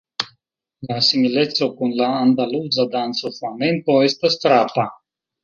[0.91, 4.89] La simileco kun la andaluza danco Flamenko estas frapa.